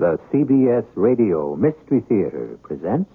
[0.00, 3.10] The CBS Radio Mystery Theater presents.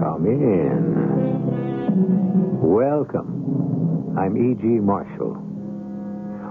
[0.00, 1.00] Come in.
[2.60, 4.18] Welcome.
[4.18, 4.66] I'm E.G.
[4.66, 5.32] Marshall.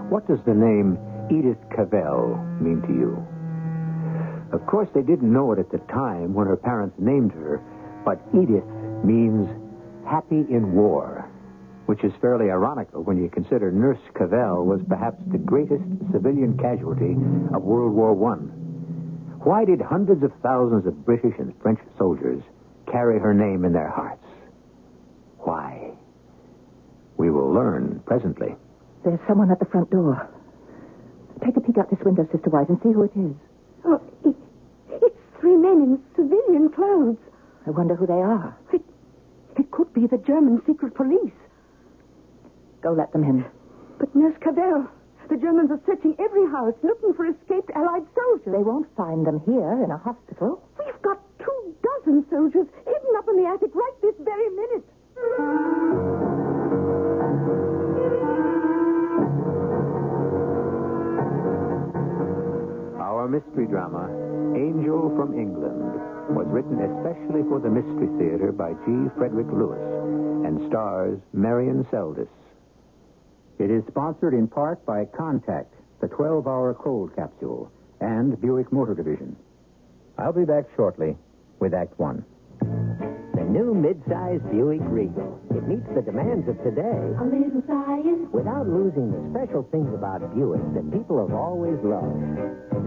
[0.10, 0.98] What does the name
[1.30, 3.33] Edith Cavell mean to you?
[4.54, 7.60] Of course, they didn't know it at the time when her parents named her,
[8.06, 8.64] but Edith
[9.04, 9.50] means
[10.06, 11.28] happy in war,
[11.88, 17.18] which is fairly ironical when you consider Nurse Cavell was perhaps the greatest civilian casualty
[17.52, 18.36] of World War I.
[19.44, 22.44] Why did hundreds of thousands of British and French soldiers
[22.86, 24.24] carry her name in their hearts?
[25.40, 25.94] Why?
[27.18, 28.56] We will learn presently.
[29.04, 30.30] There's someone at the front door.
[31.44, 33.36] Take a peek out this window, Sister White, and see who it is.
[35.44, 37.18] It, it's three men in civilian clothes.
[37.68, 38.56] I wonder who they are.
[38.74, 38.82] It,
[39.58, 41.34] it could be the German secret police.
[42.82, 43.46] Go let them in.
[44.00, 44.88] But Nurse Cavell,
[45.30, 48.54] the Germans are searching every house looking for escaped Allied soldiers.
[48.54, 50.62] They won't find them here in a hospital.
[50.80, 54.86] We've got two dozen soldiers hidden up in the attic right this very minute.
[63.00, 64.10] Our mystery drama,
[64.74, 65.94] Angel from England,
[66.34, 69.06] was written especially for the Mystery Theater by G.
[69.16, 69.78] Frederick Lewis
[70.48, 72.28] and stars Marion Seldes.
[73.60, 75.68] It is sponsored in part by Contac,
[76.02, 79.36] the 12 hour cold capsule, and Buick Motor Division.
[80.18, 81.16] I'll be back shortly
[81.60, 82.26] with Act One.
[82.60, 85.40] The new midsize Buick Regal.
[85.54, 86.82] It meets the demands of today
[87.22, 88.28] A little science.
[88.34, 92.18] without losing the special things about Buick that people have always loved.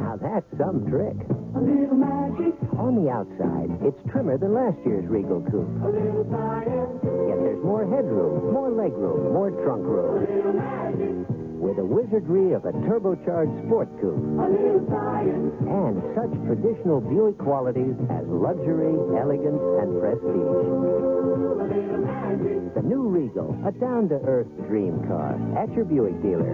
[0.02, 1.14] Now that's some trick.
[1.56, 2.52] A little magic.
[2.76, 5.64] On the outside, it's trimmer than last year's Regal coupe.
[5.82, 7.00] A little science.
[7.00, 10.20] Yet there's more headroom, more legroom, more trunk room.
[10.20, 11.16] A little magic.
[11.56, 14.20] With the wizardry of a turbocharged sport coupe.
[14.20, 15.56] A little science.
[15.64, 20.28] And such traditional Buick qualities as luxury, elegance, and prestige.
[20.28, 22.74] A little magic.
[22.76, 25.40] The new Regal, a down-to-earth dream car.
[25.56, 26.52] At your Buick dealer.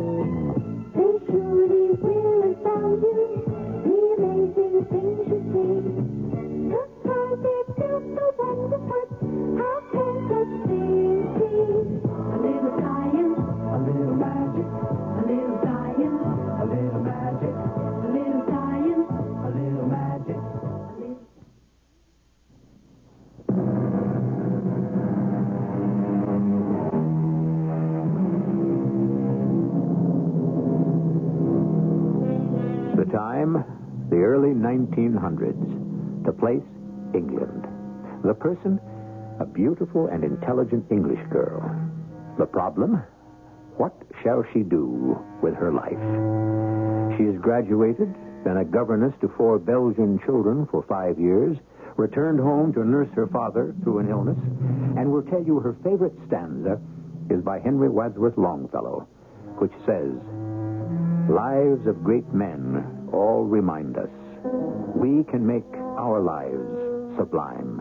[0.95, 3.32] They surely will astound you.
[39.63, 41.63] Beautiful and intelligent English girl.
[42.37, 43.01] The problem,
[43.77, 46.03] what shall she do with her life?
[47.17, 48.13] She has graduated,
[48.43, 51.57] been a governess to four Belgian children for five years,
[51.97, 54.39] returned home to nurse her father through an illness,
[54.99, 56.81] and will tell you her favorite stanza
[57.31, 59.07] is by Henry Wadsworth Longfellow,
[59.59, 60.11] which says,
[61.31, 64.11] Lives of great men all remind us
[64.97, 67.72] we can make our lives sublime.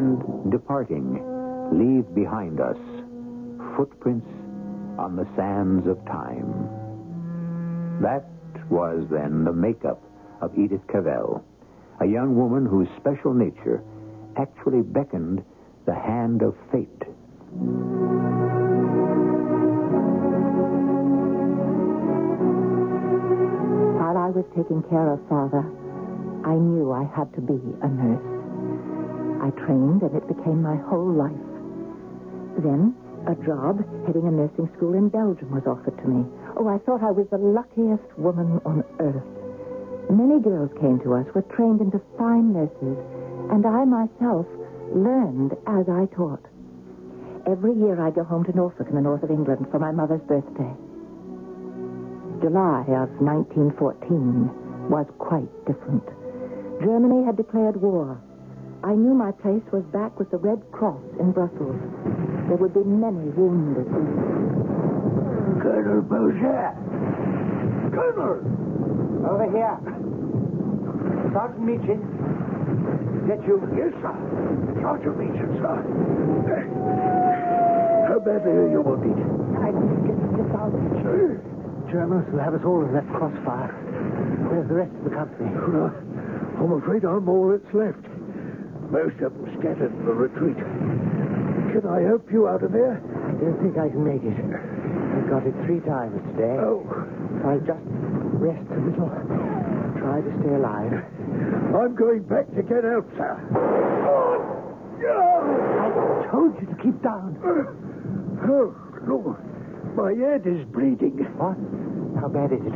[0.00, 1.20] And departing,
[1.76, 2.78] leave behind us
[3.76, 4.26] footprints
[4.98, 6.48] on the sands of time.
[8.00, 8.24] That
[8.70, 10.02] was then the makeup
[10.40, 11.44] of Edith Cavell,
[12.00, 13.82] a young woman whose special nature
[14.38, 15.44] actually beckoned
[15.84, 17.04] the hand of fate.
[24.00, 25.62] While I was taking care of Father,
[26.46, 28.29] I knew I had to be a nurse.
[29.40, 31.48] I trained, and it became my whole life.
[32.60, 32.94] Then,
[33.26, 36.24] a job heading a nursing school in Belgium was offered to me.
[36.56, 39.24] Oh, I thought I was the luckiest woman on earth.
[40.10, 42.98] Many girls came to us, were trained into fine nurses,
[43.50, 44.46] and I myself
[44.92, 46.44] learned as I taught.
[47.46, 50.20] Every year I go home to Norfolk in the north of England for my mother's
[50.22, 50.74] birthday.
[52.40, 56.04] July of 1914 was quite different.
[56.80, 58.20] Germany had declared war.
[58.82, 61.76] I knew my place was back with the Red Cross in Brussels.
[62.48, 63.84] There would be many wounded.
[65.60, 66.72] Colonel Boucher.
[67.92, 68.40] Colonel!
[69.28, 69.76] Over here.
[71.36, 72.00] Sergeant Meachin.
[73.20, 73.60] Is that you?
[73.76, 74.16] Yes, sir.
[74.80, 75.76] Sergeant Meachin, sir.
[78.08, 79.12] How badly are you wounded?
[79.60, 79.76] I
[80.08, 80.72] get this out.
[81.04, 81.36] Sir?
[81.92, 83.76] Germans will have us all in that crossfire.
[84.48, 85.50] Where's the rest of the company?
[85.52, 88.19] Well, uh, I'm afraid I'm all that's left.
[88.90, 90.58] Most of them scattered in the retreat.
[91.70, 92.98] Can I help you out of here?
[92.98, 94.34] I don't think I can make it.
[94.34, 96.58] I've got it three times today.
[96.58, 96.82] Oh,
[97.46, 97.86] I'll just
[98.42, 99.06] rest a little.
[100.02, 100.90] Try to stay alive.
[101.70, 103.38] I'm going back to get help, sir.
[104.10, 105.22] Oh, no!
[105.78, 107.38] I told you to keep down.
[107.46, 108.74] Oh,
[109.06, 109.38] Lord.
[109.94, 111.22] My head is bleeding.
[111.38, 111.54] What?
[112.18, 112.74] How bad is it?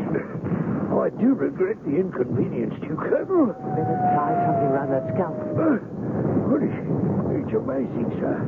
[0.94, 3.50] Oh, I do regret the inconvenience to you, Colonel.
[3.50, 5.34] Better tie something around that scalp.
[5.58, 5.82] Uh,
[6.54, 6.70] what is
[7.42, 8.38] It's amazing, sir.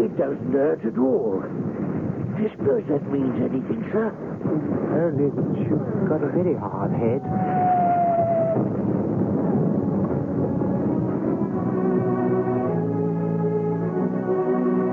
[0.00, 1.44] It doesn't hurt at all.
[1.44, 4.08] I suppose that means anything, sir.
[4.48, 7.20] Only that you've got a very hard head.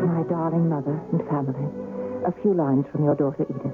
[0.03, 1.67] My darling mother and family,
[2.27, 3.71] a few lines from your daughter Edith.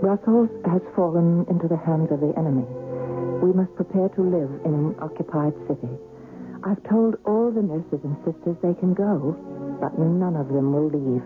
[0.00, 2.66] Brussels has fallen into the hands of the enemy.
[3.42, 5.98] We must prepare to live in an occupied city.
[6.64, 9.36] I've told all the nurses and sisters they can go,
[9.80, 11.22] but none of them will leave.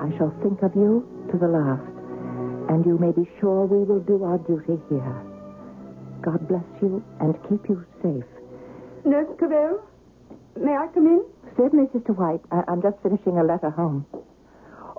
[0.00, 1.82] I shall think of you to the last,
[2.70, 5.16] and you may be sure we will do our duty here.
[6.22, 8.24] God bless you and keep you safe.
[9.04, 9.80] Nurse Cavell,
[10.60, 11.24] may I come in?
[11.56, 12.40] Certainly, Sister White.
[12.52, 14.06] I- I'm just finishing a letter home.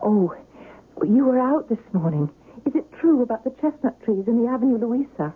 [0.03, 0.33] Oh,
[1.03, 2.29] you were out this morning.
[2.65, 5.33] Is it true about the chestnut trees in the Avenue Louisa?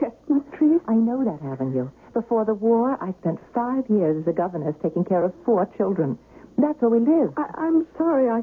[0.00, 0.80] Chestnut trees?
[0.88, 1.88] I know that avenue.
[2.14, 6.18] Before the war, I spent five years as a governess taking care of four children.
[6.58, 7.32] That's where we live.
[7.38, 8.42] I, I'm sorry, I,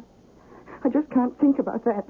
[0.83, 2.03] I just can't think about that.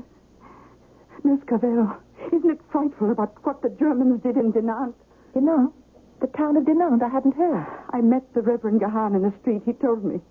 [1.23, 1.97] Miss Cavell,
[2.31, 4.95] isn't it frightful about what the Germans did in Dinant?
[5.33, 5.73] Dinant?
[6.21, 7.03] The town of Dinant?
[7.03, 7.67] I hadn't heard.
[7.91, 9.61] I met the Reverend Gahan in the street.
[9.65, 10.21] He told me.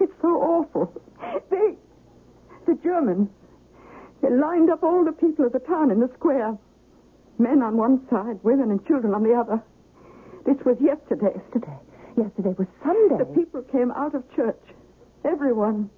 [0.00, 1.02] It's so awful.
[1.50, 1.76] They,
[2.66, 3.28] the Germans,
[4.22, 6.56] they lined up all the people of the town in the square.
[7.38, 9.62] Men on one side, women and children on the other.
[10.44, 11.32] This was yesterday.
[11.34, 11.78] Yesterday.
[12.16, 13.18] Yesterday was Sunday.
[13.18, 14.60] The people came out of church.
[15.24, 15.90] Everyone.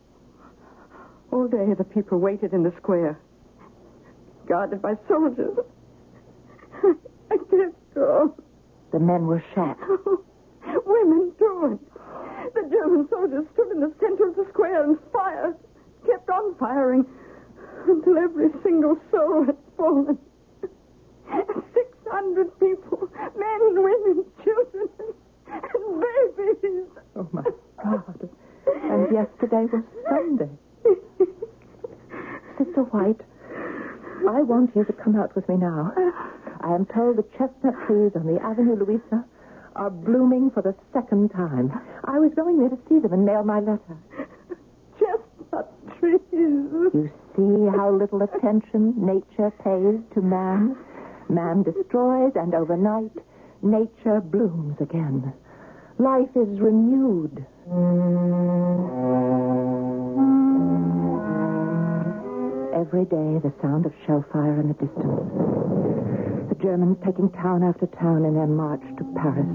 [1.32, 3.18] All day the people waited in the square,
[4.48, 5.58] guarded by soldiers.
[7.30, 8.34] I can't go.
[8.92, 9.76] The men were shot.
[10.86, 11.80] Women, too.
[12.54, 15.56] The German soldiers stood in the center of the square and fired,
[16.06, 17.04] kept on firing,
[17.88, 20.18] until every single soul had fallen.
[21.74, 24.88] Six hundred people, men, women, children,
[25.46, 26.86] and babies.
[27.16, 27.42] Oh, my
[27.82, 28.28] God.
[28.66, 30.50] And yesterday was Sunday.
[32.58, 33.20] Sister White,
[34.28, 35.92] I want you to come out with me now.
[36.60, 39.24] I am told the chestnut trees on the Avenue Louisa
[39.76, 41.70] are blooming for the second time.
[42.04, 43.96] I was going there to see them and mail my letter.
[44.98, 45.68] Chestnut
[46.00, 46.18] trees.
[46.32, 50.76] You see how little attention nature pays to man?
[51.28, 53.12] Man destroys, and overnight,
[53.62, 55.32] nature blooms again.
[55.98, 57.44] Life is renewed.
[62.76, 65.32] Every day, the sound of shell fire in the distance.
[66.48, 69.48] The Germans taking town after town in their march to Paris.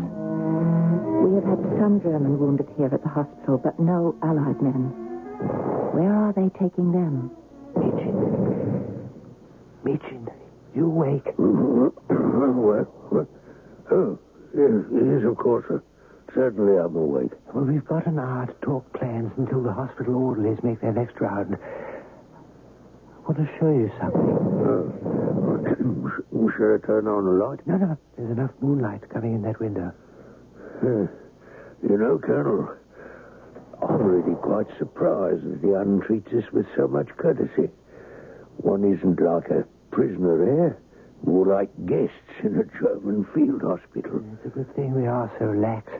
[1.23, 4.91] We have had some German wounded here at the hospital, but no Allied men.
[5.93, 7.31] Where are they taking them?
[7.77, 8.17] Meachin.
[9.85, 10.27] Meachin,
[10.75, 11.35] you what?
[12.51, 13.27] What?
[13.91, 14.17] Oh,
[14.55, 15.65] yes, yes, of course.
[15.67, 15.83] sir.
[16.33, 17.31] Certainly I'm awake.
[17.53, 21.19] Well, we've got an hour to talk plans until the hospital orderlies make their next
[21.19, 21.57] round.
[21.57, 24.31] I want to show you something.
[24.63, 24.87] Uh,
[26.57, 27.59] shall I turn on the light?
[27.67, 29.91] No, no, there's enough moonlight coming in that window.
[30.81, 31.07] Uh,
[31.83, 32.69] you know, Colonel,
[33.81, 37.69] I'm really quite surprised that the Un treats us with so much courtesy.
[38.57, 40.77] One isn't like a prisoner here,
[41.23, 44.23] more like guests in a German field hospital.
[44.33, 45.91] It's a good thing we are so lax.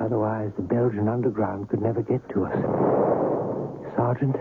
[0.00, 2.56] Otherwise, the Belgian underground could never get to us.
[3.96, 4.36] Sergeant,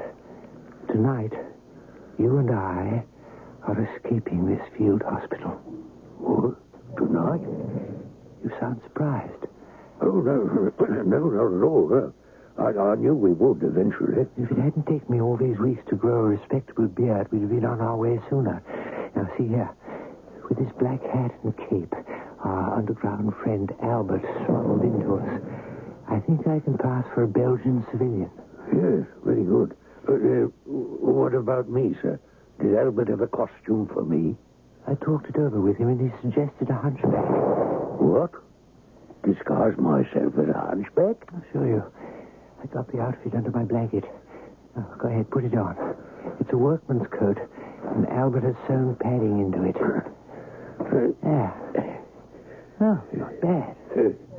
[0.87, 1.33] tonight,
[2.17, 3.03] you and I
[3.63, 5.51] are escaping this field hospital.
[6.17, 6.55] What?
[6.97, 7.41] Tonight?
[8.43, 9.45] You sound surprised.
[10.01, 10.71] Oh, no,
[11.05, 12.13] no, not at all.
[12.59, 14.27] I, I knew we would eventually.
[14.37, 17.49] If it hadn't taken me all these weeks to grow a respectable beard, we'd have
[17.49, 18.61] been on our way sooner.
[19.15, 19.69] Now, see here.
[20.49, 21.93] With his black hat and cape,
[22.43, 25.41] our underground friend Albert smuggled into us.
[26.09, 28.31] I think I can pass for a Belgian civilian.
[28.73, 29.77] Yes, very good.
[30.07, 32.19] Uh, uh, what about me, sir?
[32.59, 34.35] Did Albert have a costume for me?
[34.87, 37.29] I talked it over with him, and he suggested a hunchback.
[38.01, 38.31] What?
[39.23, 41.29] Disguise myself as a hunchback?
[41.31, 41.83] I'll show you.
[42.61, 44.05] I got the outfit under my blanket.
[44.75, 45.75] Now, go ahead, put it on.
[46.39, 47.37] It's a workman's coat,
[47.95, 49.75] and Albert has sewn padding into it.
[51.23, 51.51] Yeah.
[52.81, 53.75] Oh, not bad.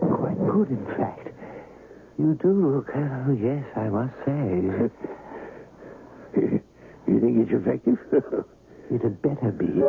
[0.00, 1.28] Quite good, in fact.
[2.18, 4.62] You do look, oh, yes, I must say.
[7.06, 7.98] You think it's effective?
[8.90, 9.82] It had better be.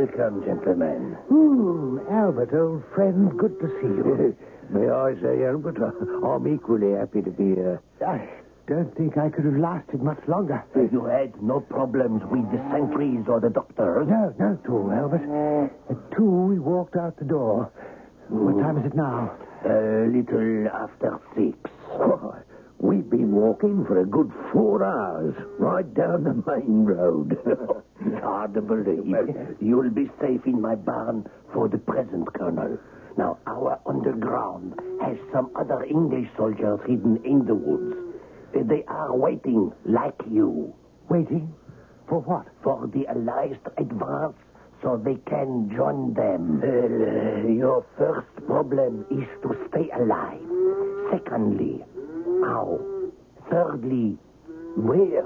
[0.00, 1.16] Welcome, gentlemen.
[1.30, 4.36] Ooh, Albert, old friend, good to see you.
[4.70, 5.76] May I say, Albert,
[6.24, 7.82] I'm equally happy to be here.
[8.06, 8.28] I
[8.66, 10.64] don't think I could have lasted much longer.
[10.74, 14.06] You had no problems with the sentries or the doctors?
[14.08, 15.70] No, no, two, Albert.
[15.90, 17.70] At two, we walked out the door.
[18.28, 19.32] What time is it now?
[19.66, 21.58] A little after six.
[21.92, 22.34] Oh,
[22.80, 27.36] we've been walking for a good four hours, right down the main road.
[28.02, 29.14] It's hard to believe.
[29.60, 32.78] You'll be safe in my barn for the present, Colonel.
[33.18, 34.72] Now, our underground
[35.02, 37.94] has some other English soldiers hidden in the woods.
[38.54, 40.72] They are waiting, like you,
[41.10, 41.52] Waiting?
[42.08, 42.46] For what?
[42.62, 44.36] for the Allies to advance
[44.82, 46.62] so they can join them.
[46.64, 50.40] Uh, your first problem is to stay alive.
[51.12, 51.84] Secondly,
[52.42, 52.80] how?
[53.50, 54.16] Thirdly,
[54.76, 55.24] where?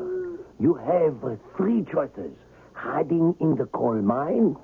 [0.59, 2.33] You have three choices.
[2.73, 4.57] Hiding in the coal mine,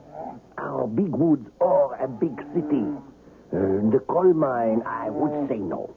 [0.58, 2.84] our big woods, or a big city.
[3.52, 5.94] Uh, the coal mine, I would say no.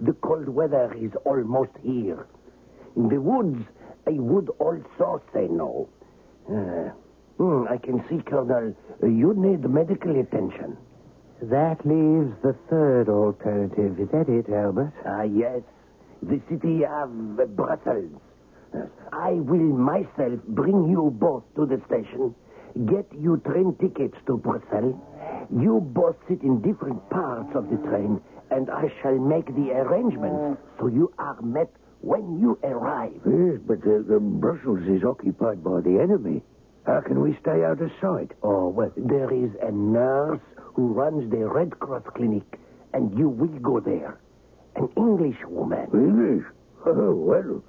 [0.00, 2.26] The cold weather is almost here.
[2.96, 3.64] In the woods,
[4.06, 5.88] I would also say no.
[6.48, 6.90] Uh,
[7.38, 10.76] hmm, I can see, Colonel, you need medical attention.
[11.42, 13.98] That leaves the third alternative.
[13.98, 14.92] Is that it, Albert?
[15.06, 15.62] Ah, yes.
[16.22, 17.10] The city of
[17.56, 18.10] Brussels.
[18.74, 18.86] Yes.
[19.12, 22.34] I will myself bring you both to the station,
[22.86, 24.94] get you train tickets to Brussels.
[25.50, 30.60] You both sit in different parts of the train, and I shall make the arrangements
[30.78, 33.20] so you are met when you arrive.
[33.26, 36.42] yes, but uh, uh, Brussels is occupied by the enemy.
[36.86, 38.32] How can we stay out of sight?
[38.42, 42.58] Oh, well, there is a nurse who runs the Red Cross clinic,
[42.92, 44.18] and you will go there.
[44.76, 45.88] An Englishwoman.
[45.92, 46.44] English?
[46.84, 47.62] Oh, well,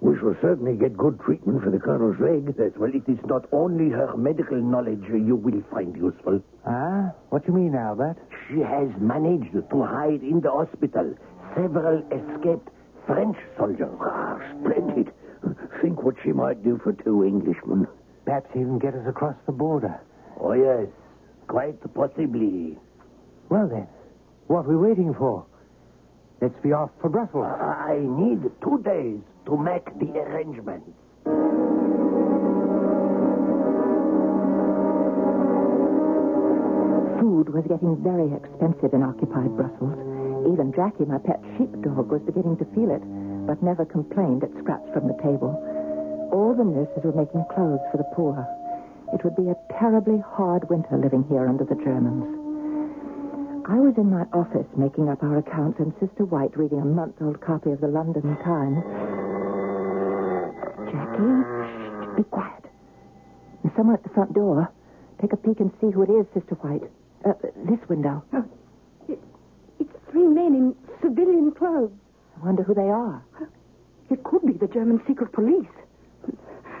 [0.00, 2.54] we shall certainly get good treatment for the colonel's leg.
[2.58, 6.42] Yes, well, it is not only her medical knowledge you will find useful.
[6.66, 7.12] Ah?
[7.28, 8.16] What do you mean, Albert?
[8.48, 11.14] She has managed to hide in the hospital
[11.54, 12.68] several escaped
[13.06, 13.92] French soldiers.
[14.00, 15.12] Ah, splendid.
[15.82, 17.86] Think what she might do for two Englishmen.
[18.24, 20.00] Perhaps even get us across the border.
[20.40, 20.88] Oh, yes,
[21.46, 22.78] quite possibly.
[23.50, 23.86] Well, then,
[24.46, 25.44] what are we waiting for?
[26.40, 27.46] Let's be off for Brussels.
[27.46, 30.84] I need two days to make the arrangements.
[37.20, 39.96] Food was getting very expensive in occupied Brussels.
[40.52, 43.00] Even Jackie, my pet sheepdog, was beginning to feel it,
[43.48, 45.56] but never complained at scraps from the table.
[46.32, 48.44] All the nurses were making clothes for the poor.
[49.14, 52.35] It would be a terribly hard winter living here under the Germans.
[53.68, 57.40] I was in my office making up our accounts, and Sister White reading a month-old
[57.40, 58.78] copy of the London Times.
[60.86, 61.34] Jackie,
[61.66, 62.62] shh, be quiet.
[63.62, 64.70] There's someone at the front door.
[65.20, 66.88] Take a peek and see who it is, Sister White.
[67.24, 67.32] Uh,
[67.68, 68.22] this window.
[69.08, 71.90] It's three men in civilian clothes.
[72.40, 73.24] I wonder who they are.
[74.10, 75.66] It could be the German secret police.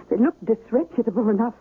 [0.08, 1.54] They look disreputable enough.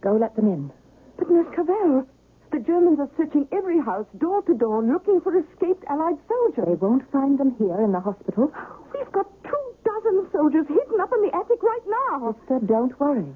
[0.00, 0.72] Go let them in.
[1.16, 2.08] But, Miss Cavell,
[2.52, 6.64] the Germans are searching every house, door to door, looking for escaped Allied soldiers.
[6.66, 8.52] They won't find them here in the hospital.
[8.94, 12.36] We've got two dozen soldiers hidden up in the attic right now.
[12.40, 13.26] Sister, don't worry.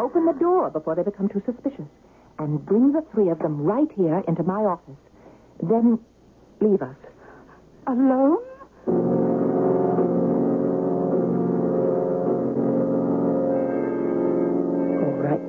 [0.00, 1.88] Open the door before they become too suspicious.
[2.38, 4.96] And bring the three of them right here into my office.
[5.62, 5.98] Then
[6.60, 6.96] leave us.
[7.86, 9.21] Alone?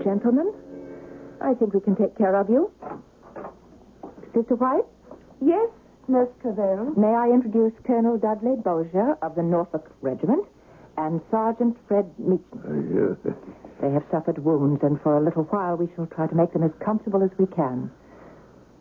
[0.04, 0.54] Gentlemen.
[1.42, 2.72] I think we can take care of you.
[4.34, 4.86] Sister White,
[5.42, 5.70] Yes,
[6.08, 6.94] Miss Cavell.
[6.98, 10.46] may I introduce Colonel Dudley Bozier of the Norfolk Regiment
[10.98, 13.18] and Sergeant Fred Meachin.
[13.26, 13.32] Uh,
[13.82, 16.64] They have suffered wounds, and for a little while we shall try to make them
[16.64, 17.92] as comfortable as we can.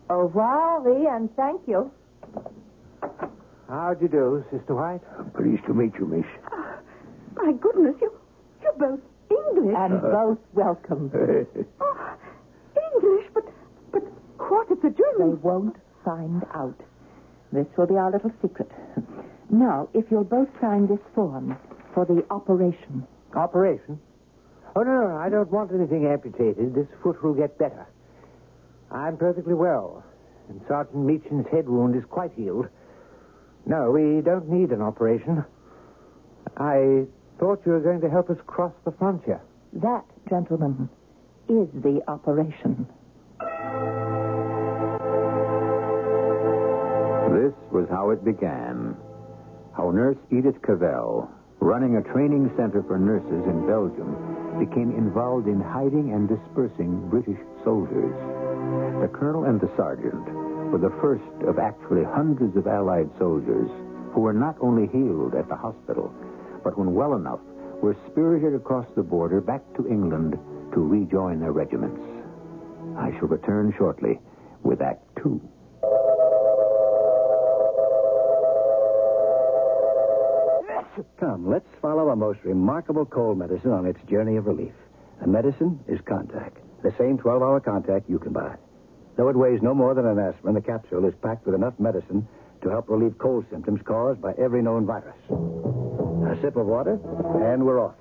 [0.09, 1.91] Au revoir, Lee, and thank you.
[3.67, 5.01] How do you do, Sister White?
[5.17, 6.25] I'm pleased to meet you, miss.
[7.35, 8.11] My goodness, you,
[8.61, 8.99] you're both
[9.33, 9.75] English.
[9.77, 10.11] And uh-huh.
[10.11, 11.11] both welcome.
[11.79, 12.15] Oh,
[12.93, 13.45] English, but,
[13.91, 14.03] but
[14.37, 16.79] what if the They won't find out.
[17.51, 18.69] This will be our little secret.
[19.49, 21.57] Now, if you'll both sign this form
[21.93, 23.05] for the operation.
[23.35, 23.99] Operation?
[24.75, 26.73] Oh, no, no, I don't want anything amputated.
[26.73, 27.87] This foot will get better.
[28.91, 30.03] I'm perfectly well,
[30.49, 32.67] and Sergeant Meachin's head wound is quite healed.
[33.65, 35.45] No, we don't need an operation.
[36.57, 37.05] I
[37.39, 39.41] thought you were going to help us cross the frontier.
[39.73, 40.89] That, gentlemen,
[41.49, 42.87] is the operation.
[47.33, 48.95] This was how it began.
[49.75, 54.15] How Nurse Edith Cavell, running a training center for nurses in Belgium,
[54.59, 58.13] became involved in hiding and dispersing British soldiers.
[59.01, 60.23] The colonel and the sergeant
[60.71, 63.69] were the first of actually hundreds of Allied soldiers
[64.13, 66.13] who were not only healed at the hospital,
[66.63, 67.39] but when well enough,
[67.81, 70.37] were spirited across the border back to England
[70.73, 72.01] to rejoin their regiments.
[72.97, 74.19] I shall return shortly
[74.63, 75.41] with Act Two.
[81.19, 84.73] Come, let's follow a most remarkable cold medicine on its journey of relief.
[85.21, 86.51] The medicine is Contac.
[86.83, 88.57] The same 12 hour Contac you can buy.
[89.15, 92.27] Though it weighs no more than an aspirin, the capsule is packed with enough medicine
[92.61, 95.15] to help relieve cold symptoms caused by every known virus.
[96.33, 96.97] A sip of water,
[97.45, 97.93] and we're off.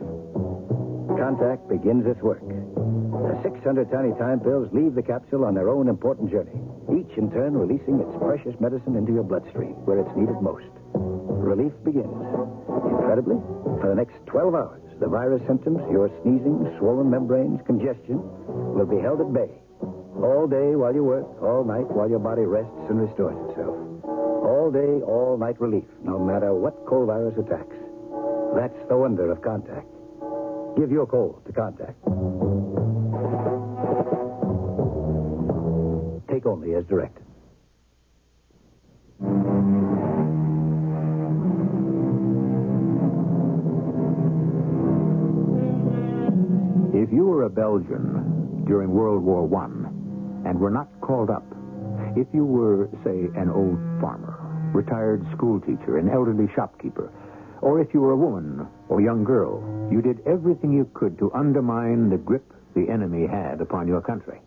[1.21, 2.41] Contact begins its work.
[2.41, 6.57] The 600 tiny time pills leave the capsule on their own important journey,
[6.97, 10.73] each in turn releasing its precious medicine into your bloodstream, where it's needed most.
[11.45, 12.09] Relief begins.
[12.89, 13.37] Incredibly,
[13.85, 18.17] for the next 12 hours, the virus symptoms, your sneezing, swollen membranes, congestion,
[18.49, 19.53] will be held at bay.
[20.25, 23.77] All day while you work, all night while your body rests and restores itself.
[24.09, 27.82] All day, all night relief, no matter what cold virus attacks.
[28.55, 29.85] That's the wonder of Contac.
[30.77, 31.95] Give your cold to Contac.
[36.31, 37.25] Take only as directed.
[46.95, 51.45] If you were a Belgian during World War I and were not called up,
[52.17, 54.38] if you were, say, an old farmer,
[54.75, 57.11] retired schoolteacher, an elderly shopkeeper,
[57.62, 61.33] or if you were a woman or young girl, you did everything you could to
[61.33, 62.44] undermine the grip
[62.75, 64.40] the enemy had upon your country.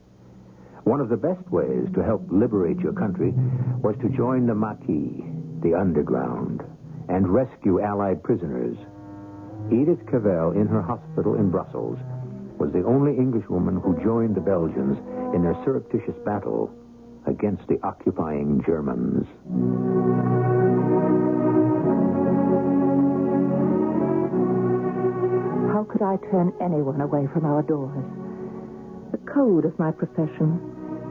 [0.83, 3.33] One of the best ways to help liberate your country
[3.81, 5.23] was to join the Maquis,
[5.63, 6.61] the underground,
[7.09, 8.77] and rescue Allied prisoners.
[9.71, 11.97] Edith Cavell, in her hospital in Brussels,
[12.59, 14.97] was the only Englishwoman who joined the Belgians
[15.33, 16.71] in their surreptitious battle
[17.25, 19.25] against the occupying Germans.
[25.85, 28.03] Could I turn anyone away from our doors?
[29.11, 30.59] The code of my profession,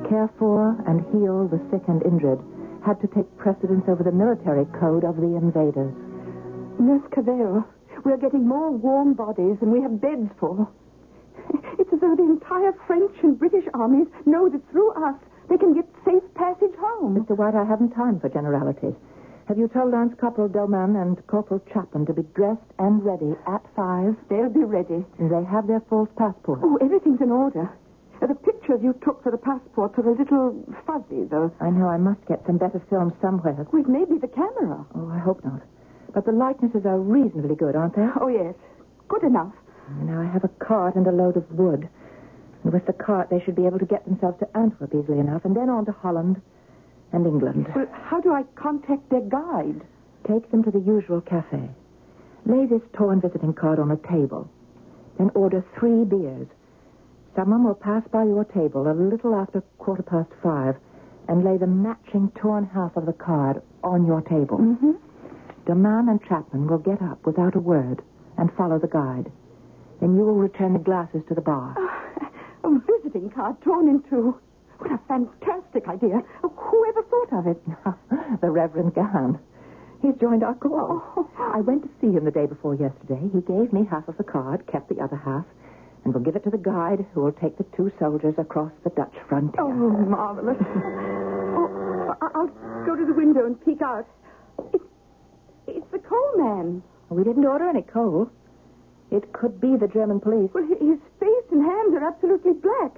[0.09, 2.39] care for and heal the sick and injured,
[2.85, 5.95] had to take precedence over the military code of the invaders.
[6.79, 7.65] Nurse Cavell,
[8.05, 10.69] we're getting more warm bodies than we have beds for.
[11.79, 15.17] It's as though the entire French and British armies know that through us
[15.49, 17.17] they can get safe passage home.
[17.17, 17.37] Mr.
[17.37, 18.95] White, I haven't time for generalities.
[19.49, 23.61] Have you told Lance Corporal Doman and Corporal Chapman to be dressed and ready at
[23.77, 24.17] five?
[24.31, 25.05] They'll be ready.
[25.19, 26.63] And they have their false passports.
[26.65, 27.69] Oh, everything's in order.
[28.23, 31.53] Uh, The pictures you took for the passports are a little fuzzy, though.
[31.61, 33.67] I know I must get some better film somewhere.
[33.71, 34.87] Oh, it may be the camera.
[34.95, 35.61] Oh, I hope not.
[36.15, 38.07] But the likenesses are reasonably good, aren't they?
[38.19, 38.55] Oh, yes.
[39.09, 39.53] Good enough.
[40.01, 41.87] Now I have a cart and a load of wood.
[42.63, 45.45] And with the cart, they should be able to get themselves to Antwerp easily enough,
[45.45, 46.41] and then on to Holland
[47.15, 47.69] and England.
[47.75, 49.83] Well, how do I contact their guide?
[50.29, 51.69] Take them to the usual cafe.
[52.47, 54.49] Lay this torn visiting card on a table.
[55.19, 56.49] Then order three beers.
[57.37, 60.77] Someone will pass by your table a little after quarter past five
[61.29, 64.59] and lay the matching torn half of the card on your table.
[64.59, 64.93] Mm-hmm.
[65.67, 68.03] Doman and Chapman will get up without a word
[68.37, 69.31] and follow the guide.
[70.01, 71.75] Then you will return the glasses to the bar.
[72.65, 74.39] A visiting card torn in two.
[74.79, 76.23] What a fantastic idea.
[76.65, 78.41] Oh, Whoever thought of it?
[78.41, 79.39] the Reverend Gahan.
[80.03, 81.03] He's joined our corps.
[81.39, 83.21] I went to see him the day before yesterday.
[83.33, 85.45] He gave me half of the card, kept the other half,
[86.05, 88.91] and will give it to the guide who will take the two soldiers across the
[88.91, 89.63] Dutch frontier.
[89.63, 90.59] Oh, marvelous.
[90.61, 92.49] Oh, I'll
[92.85, 94.07] go to the window and peek out.
[94.75, 94.85] It's,
[95.67, 96.83] it's the coal man.
[97.09, 98.31] We didn't order any coal.
[99.11, 100.51] It could be the German police.
[100.53, 102.93] Well, his face and hands are absolutely black.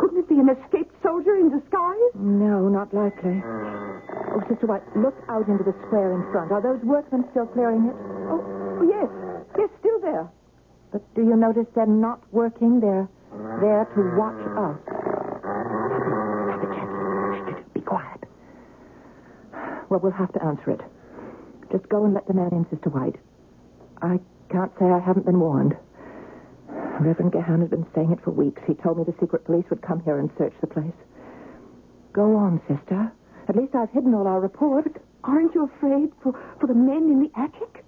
[0.00, 2.10] Couldn't it be an escaped soldier in disguise?
[2.16, 3.36] No, not likely.
[3.44, 6.50] Oh, Sister White, look out into the square in front.
[6.50, 7.96] Are those workmen still clearing it?
[8.32, 9.12] Oh, oh, yes.
[9.58, 10.24] Yes, still there.
[10.90, 12.80] But do you notice they're not working?
[12.80, 13.08] They're
[13.60, 14.80] there to watch us.
[17.74, 18.24] Be quiet.
[19.90, 20.80] Well, we'll have to answer it.
[21.70, 23.16] Just go and let the man in, Sister White.
[24.00, 24.18] I
[24.50, 25.76] can't say I haven't been warned.
[27.00, 28.60] Reverend Gahan has been saying it for weeks.
[28.66, 30.92] He told me the secret police would come here and search the place.
[32.12, 33.10] Go on, sister.
[33.48, 34.86] At least I've hidden all our report.
[35.24, 37.84] Aren't you afraid for, for the men in the attic?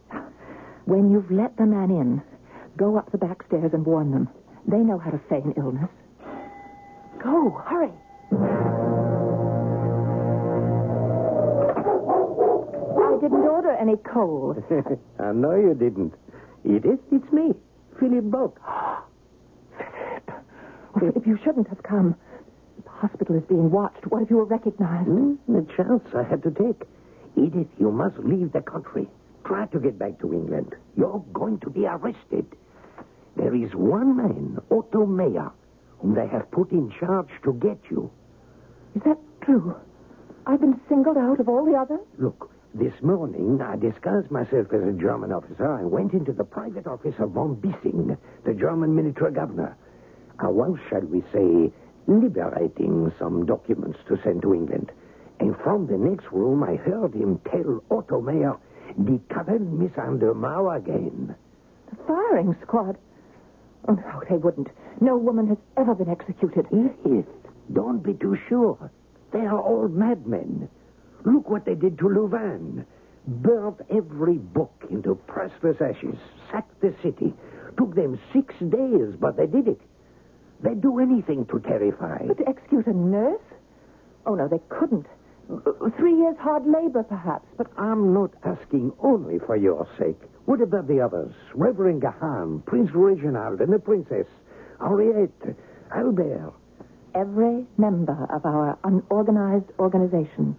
[0.86, 2.22] When you've let the man in,
[2.76, 4.28] go up the back stairs and warn them.
[4.66, 5.90] They know how to feign illness.
[7.22, 7.92] Go, hurry.
[12.96, 14.56] I didn't order any coal.
[15.20, 16.14] I know you didn't.
[16.64, 17.52] Edith, it's me,
[18.02, 18.56] Philip Baucq.
[21.16, 22.14] If you shouldn't have come.
[22.84, 24.06] The hospital is being watched.
[24.06, 25.08] What if you were recognized?
[25.08, 25.34] Hmm?
[25.48, 26.82] The chance I had to take.
[27.36, 29.08] Edith, you must leave the country.
[29.44, 30.74] Try to get back to England.
[30.96, 32.46] You're going to be arrested.
[33.36, 35.50] There is one man, Otto Mayer,
[35.98, 38.10] whom they have put in charge to get you.
[38.94, 39.74] Is that true?
[40.46, 42.04] I've been singled out of all the others?
[42.18, 46.86] Look, this morning I disguised myself as a German officer and went into the private
[46.86, 49.76] office of von Bissing, the German military governor.
[50.38, 51.70] I was, shall we say,
[52.06, 54.90] liberating some documents to send to England.
[55.38, 58.56] And from the next room I heard him tell Otto Mayer,
[59.04, 61.34] die Cavell miss an again.
[61.90, 62.96] The firing squad.
[63.86, 64.68] Oh, no, they wouldn't.
[65.00, 66.66] No woman has ever been executed.
[66.72, 67.26] Edith,
[67.72, 68.90] don't be too sure.
[69.32, 70.68] They are all madmen.
[71.24, 72.84] Look what they did to Louvain.
[73.26, 76.16] Burnt every book into priceless ashes,
[76.50, 77.32] sacked the city.
[77.78, 79.80] Took them six days, but they did it.
[80.62, 82.26] They'd do anything to terrify.
[82.26, 83.40] But to execute a nurse?
[84.26, 85.06] Oh, no, they couldn't.
[85.96, 90.20] Three years hard labor, perhaps, but I'm not asking only for your sake.
[90.46, 91.34] What about the others?
[91.54, 94.26] Reverend Gahan, Prince Reginald, and the Princess,
[94.80, 95.56] Henriette,
[95.94, 96.52] Albert.
[97.14, 100.56] every member of our unorganized organization.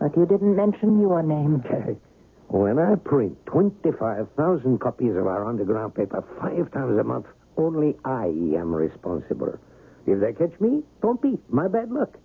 [0.00, 1.62] But you didn't mention your name.
[2.48, 8.24] When I print 25,000 copies of our underground paper five times a month, only I
[8.58, 9.56] am responsible.
[10.04, 11.38] If they catch me, don't be.
[11.48, 12.18] My bad luck.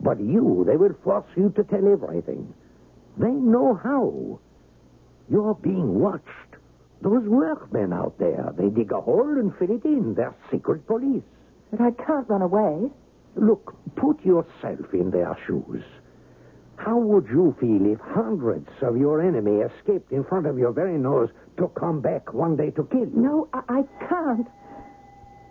[0.00, 2.52] But you, they will force you to tell everything.
[3.18, 4.40] They know how.
[5.30, 6.56] You're being watched.
[7.00, 10.14] Those workmen out there, they dig a hole and fill it in.
[10.14, 11.22] They're secret police.
[11.70, 12.90] But I can't run away.
[13.36, 15.84] Look, put yourself in their shoes.
[16.84, 20.98] How would you feel if hundreds of your enemy escaped in front of your very
[20.98, 23.12] nose to come back one day to kill you?
[23.14, 24.48] No, I, I can't.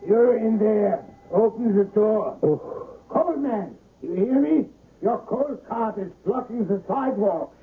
[0.06, 1.06] You're in there.
[1.32, 2.38] Open the door.
[2.44, 4.66] Oh, Coal man, you hear me?
[5.02, 7.54] Your coal cart is blocking the sidewalk.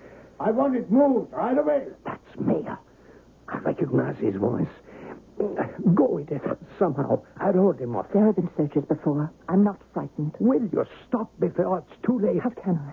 [0.41, 1.89] I want it moved right away.
[2.07, 2.79] that's Mayer.
[3.49, 4.67] I recognize his voice.
[5.95, 6.43] Go with it
[6.79, 7.23] somehow.
[7.39, 8.07] I'd hold him off.
[8.13, 9.33] There have been searches before.
[9.49, 10.35] I'm not frightened.
[10.39, 12.41] Will you stop before it's too late?
[12.43, 12.93] How can I?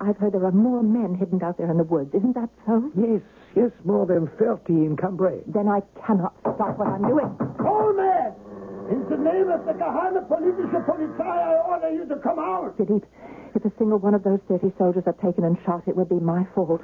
[0.00, 2.14] I've heard there are more men hidden out there in the woods.
[2.14, 2.90] Isn't that so?
[2.96, 3.22] Yes,
[3.54, 5.40] yes, more than 30 in Cambrai.
[5.46, 7.30] Then I cannot stop what I'm doing.
[7.58, 8.32] Coal man!
[8.90, 12.74] In the name of the Geheime Politische Polizei, I order you to come out.
[12.76, 13.06] Philippe,
[13.54, 16.20] if a single one of those 30 soldiers are taken and shot, it will be
[16.20, 16.82] my fault.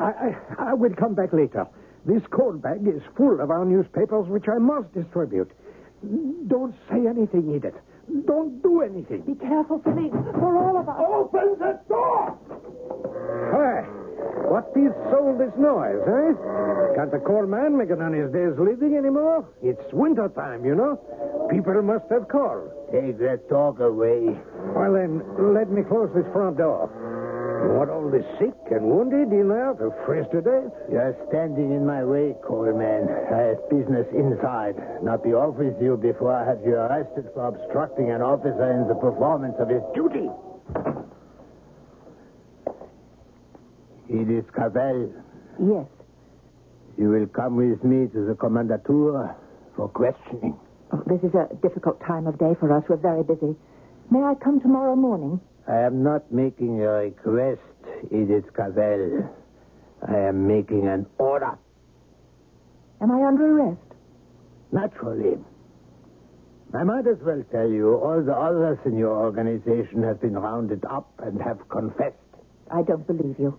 [0.00, 0.36] I, I,
[0.70, 1.66] I will come back later.
[2.04, 5.50] This coal bag is full of our newspapers, which I must distribute.
[6.48, 7.74] Don't say anything, Edith.
[8.26, 9.22] Don't do anything.
[9.22, 10.96] Be careful, Philippe, for all of us.
[10.98, 12.38] Open the door!
[13.52, 13.82] Hi.
[14.46, 16.32] What is all this noise, eh?
[16.94, 19.48] Can't the coal man make it on his day's living anymore?
[19.62, 20.98] It's winter time, you know.
[21.50, 22.70] People must have coal.
[22.92, 24.38] Take that talk away.
[24.74, 25.22] Well, then,
[25.54, 26.90] let me close this front door.
[27.66, 30.70] You want all the sick and wounded in there to freeze to death?
[30.86, 33.08] You're standing in my way, Coleman.
[33.10, 34.78] I have business inside.
[35.02, 38.86] Not be off with you before I have you arrested for obstructing an officer in
[38.86, 40.30] the performance of his duty.
[44.08, 45.10] Edith Cavell,
[45.58, 45.86] Yes.
[46.96, 49.34] you will come with me to the commandature
[49.74, 50.54] for questioning.
[50.92, 52.84] Oh, this is a difficult time of day for us.
[52.88, 53.56] We're very busy.
[54.12, 55.40] May I come tomorrow morning?
[55.68, 57.60] I am not making a request,
[58.12, 59.28] Edith Cavell.
[60.06, 61.58] I am making an order.
[63.00, 63.80] Am I under arrest?
[64.70, 65.38] Naturally.
[66.74, 70.84] I might as well tell you all the others in your organization have been rounded
[70.84, 72.16] up and have confessed.
[72.70, 73.58] I don't believe you.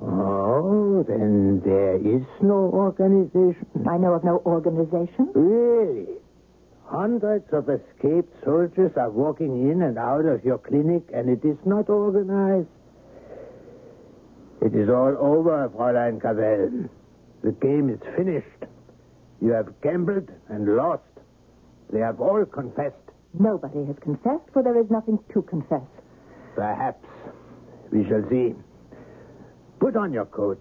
[0.00, 3.66] Oh, then there is no organization.
[3.88, 5.32] I know of no organization.
[5.34, 6.19] Really?
[6.90, 11.56] Hundreds of escaped soldiers are walking in and out of your clinic, and it is
[11.64, 12.66] not organized.
[14.60, 16.90] It is all over, Fräulein Cavell.
[17.44, 18.64] The game is finished.
[19.40, 21.04] You have gambled and lost.
[21.92, 22.96] They have all confessed.
[23.38, 25.86] Nobody has confessed, for there is nothing to confess.
[26.56, 27.06] Perhaps.
[27.92, 28.56] We shall see.
[29.78, 30.60] Put on your coat.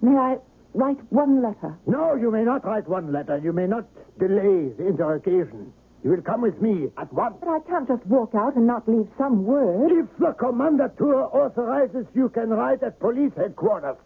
[0.00, 0.38] May I
[0.74, 1.78] write one letter?
[1.86, 3.38] No, you may not write one letter.
[3.38, 3.86] You may not
[4.18, 5.72] delay the interrogation.
[6.04, 7.36] You will come with me at once.
[7.38, 9.92] But I can't just walk out and not leave some word.
[9.92, 13.96] If the commandatur authorizes, you can write at police headquarters.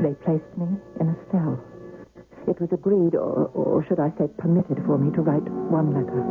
[0.00, 0.68] They placed me
[1.00, 1.58] in a cell.
[2.48, 6.22] It was agreed, or, or should I say permitted, for me to write one letter.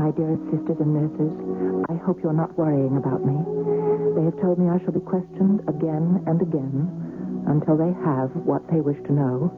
[0.00, 1.34] My dearest sisters and nurses,
[2.08, 3.36] hope you're not worrying about me.
[4.16, 6.88] They have told me I shall be questioned again and again
[7.44, 9.52] until they have what they wish to know,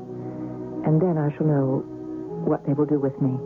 [0.83, 1.87] and then I shall know
[2.43, 3.39] what they will do with me.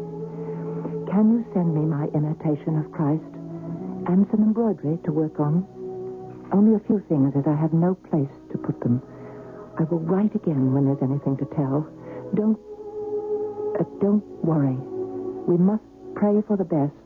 [1.12, 3.29] Can you send me my imitation of Christ
[4.09, 5.69] and some embroidery to work on?
[6.57, 9.05] Only a few things, as I have no place to put them.
[9.77, 11.85] I will write again when there's anything to tell.
[12.33, 12.57] Don't,
[13.77, 14.81] uh, don't worry.
[15.45, 15.85] We must
[16.17, 17.04] pray for the best.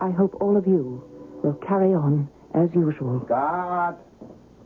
[0.00, 1.02] I hope all of you
[1.42, 3.18] will carry on as usual.
[3.20, 3.96] Guard,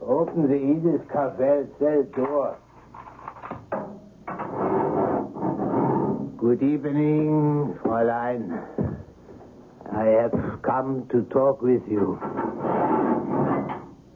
[0.01, 2.59] open the Edith Cavell cell door.
[6.39, 8.63] Good evening, Fräulein.
[9.93, 12.19] I have come to talk with you.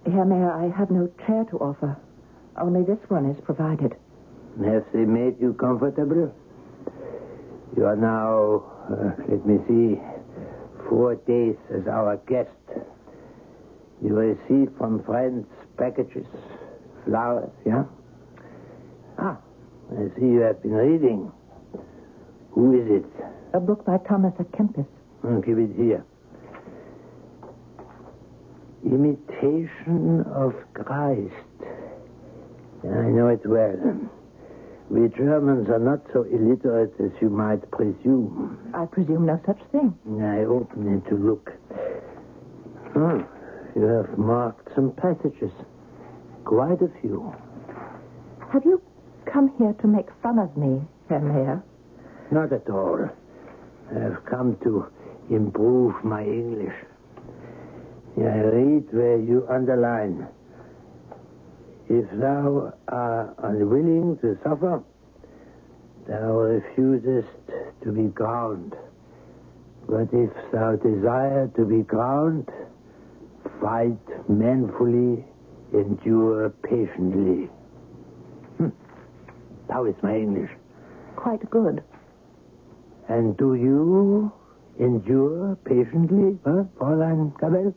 [0.06, 1.96] Herr Mayer, I have no chair to offer.
[2.60, 3.96] Only this one is provided.
[4.64, 6.32] Have they made you comfortable?
[7.76, 10.00] You are now, uh, let me see,
[10.88, 12.50] four days as our guest.
[14.02, 15.46] You receive from friends
[15.76, 16.26] packages,
[17.04, 17.84] flowers, yeah?
[19.18, 19.38] Ah,
[19.92, 21.32] I see you have been reading.
[22.52, 23.06] Who is it?
[23.54, 24.86] A book by Thomas à Kempis.
[25.24, 26.04] Oh, give it here.
[28.84, 31.34] Imitation of Christ.
[32.84, 34.08] I know it well.
[34.90, 38.58] We Germans are not so illiterate as you might presume.
[38.74, 39.94] I presume no such thing.
[40.22, 41.52] I opened it to look.
[42.96, 43.22] Oh,
[43.76, 45.52] you have marked some passages.
[46.44, 47.34] Quite a few.
[48.50, 48.80] Have you
[49.26, 51.62] come here to make fun of me, Herr Mayer?
[52.30, 53.10] Not at all.
[53.94, 54.86] I have come to
[55.28, 56.74] improve my English.
[58.16, 60.26] I read where you underline.
[61.88, 64.82] If thou art unwilling to suffer,
[66.06, 67.28] thou refusest
[67.82, 68.76] to be crowned.
[69.88, 72.50] But if thou desire to be crowned,
[73.60, 75.24] fight manfully,
[75.72, 77.48] endure patiently.
[78.58, 78.72] Hm.
[79.70, 80.50] How is my English?
[81.16, 81.82] Quite good.
[83.08, 84.30] And do you
[84.78, 87.74] endure patiently, huh, Fräulein Cavell?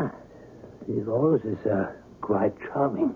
[0.00, 0.12] Ah,
[0.88, 3.14] these roses are quite charming.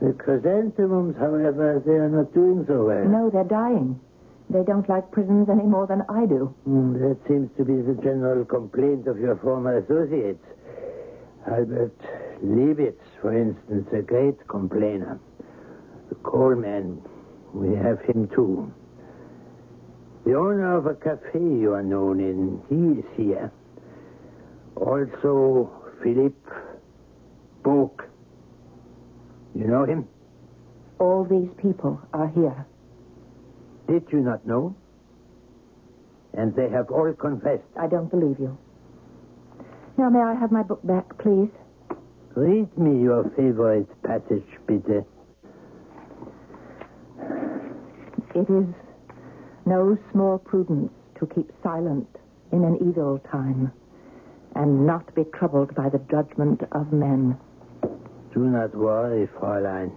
[0.00, 3.04] The chrysanthemums, however, they are not doing so well.
[3.04, 4.00] No, they're dying.
[4.48, 6.46] They don't like prisons any more than I do.
[6.64, 10.44] Hmm, that seems to be the general complaint of your former associates.
[11.46, 11.96] Albert
[12.42, 15.20] Leibitz, for instance, a great complainer.
[16.08, 17.00] The coalman,
[17.52, 18.72] we have him too.
[20.24, 23.52] The owner of a cafe you are known in, he is here.
[24.76, 25.70] Also,
[26.02, 26.34] Philip
[27.62, 28.04] Baucq.
[29.54, 30.08] You know him?
[30.98, 32.66] All these people are here.
[33.88, 34.74] Did you not know?
[36.34, 37.64] And they have all confessed.
[37.78, 38.56] I don't believe you.
[39.98, 41.50] Now, may I have my book back, please?
[42.34, 45.04] Read me your favorite passage, bitte.
[48.34, 48.66] It is
[49.66, 52.08] no small prudence to keep silent
[52.52, 53.72] in an evil time
[54.54, 57.36] and not be troubled by the judgment of men.
[58.34, 59.92] Do not worry, Fräulein.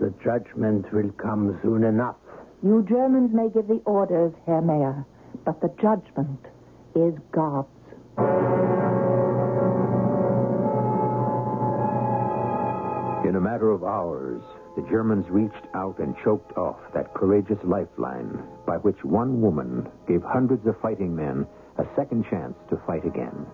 [0.00, 2.16] The judgment will come soon enough.
[2.62, 5.04] You Germans may give the orders, Herr Mayer,
[5.44, 6.40] but the judgment
[6.94, 7.68] is God's.
[13.28, 14.42] In a matter of hours,
[14.74, 20.22] the Germans reached out and choked off that courageous lifeline by which one woman gave
[20.22, 21.46] hundreds of fighting men
[21.78, 23.46] a second chance to fight again.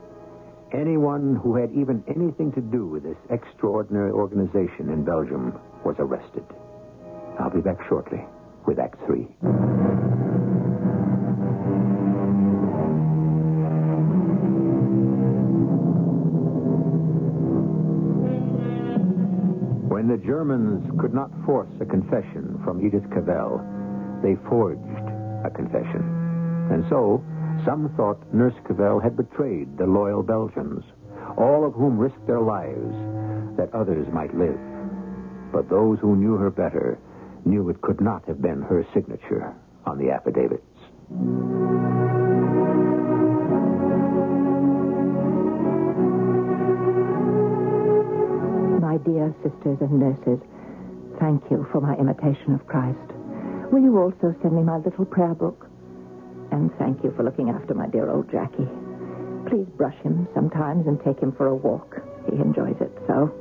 [0.73, 6.45] Anyone who had even anything to do with this extraordinary organization in Belgium was arrested.
[7.39, 8.25] I'll be back shortly
[8.67, 9.29] with Act Three.
[19.89, 23.63] When the Germans could not force a confession from Edith Cavell,
[24.23, 24.81] they forged
[25.45, 26.03] a confession.
[26.73, 27.23] And so,
[27.65, 30.85] some thought Nurse Cavell had betrayed the loyal Belgians,
[31.37, 32.95] all of whom risked their lives
[33.57, 34.59] that others might live.
[35.53, 36.99] But those who knew her better
[37.45, 39.55] knew it could not have been her signature
[39.87, 40.63] on the affidavits.
[48.81, 50.41] My dear sisters and nurses,
[51.21, 52.99] thank you for my imitation of Christ.
[53.73, 55.69] Will you also send me my little prayer book?
[56.55, 58.69] And thank you for looking after my dear old Jackie.
[59.51, 61.97] Please brush him sometimes and take him for a walk.
[62.31, 63.35] He enjoys it so.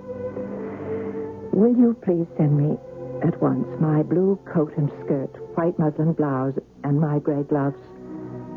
[1.54, 2.76] Will you please send me
[3.21, 7.78] at once my blue coat and skirt, white muslin blouse, and my gray gloves?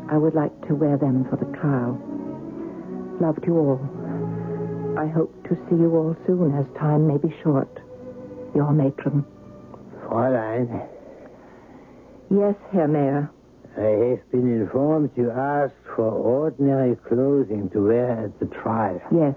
[0.09, 1.93] I would like to wear them for the trial.
[3.21, 3.79] Love to all.
[4.97, 7.69] I hope to see you all soon, as time may be short.
[8.55, 9.23] Your matron.
[10.01, 10.89] Fräulein,
[12.31, 13.29] Yes, Herr Mayer.
[13.77, 18.99] I have been informed you asked for ordinary clothing to wear at the trial.
[19.11, 19.35] Yes.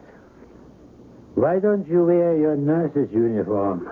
[1.35, 3.88] Why don't you wear your nurse's uniform?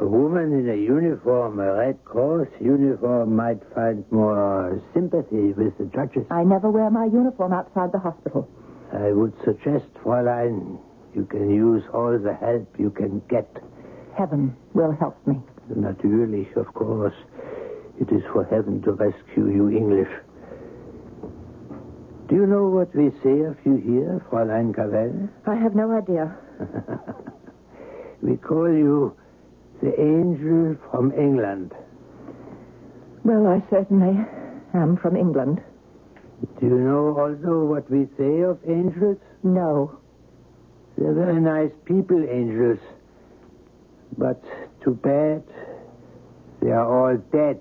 [0.00, 5.84] A woman in a uniform, a Red Cross uniform, might find more sympathy with the
[5.94, 6.26] judges.
[6.30, 8.48] I never wear my uniform outside the hospital.
[8.92, 10.78] I would suggest, Fräulein,
[11.14, 13.48] you can use all the help you can get.
[14.16, 15.40] Heaven will help me.
[15.74, 17.14] Natürlich, of course.
[18.00, 20.10] It is for heaven to rescue you English.
[22.28, 25.28] Do you know what we say of you here, Fräulein Cavell?
[25.46, 26.36] I have no idea.
[28.20, 29.16] We call you
[29.80, 31.72] the angel from England.
[33.24, 34.26] Well, I certainly
[34.74, 35.62] am from England.
[36.60, 39.18] Do you know also what we say of angels?
[39.42, 39.98] No.
[40.96, 42.80] They're very nice people, angels.
[44.16, 44.42] But
[44.82, 45.44] too bad,
[46.60, 47.60] they are all dead.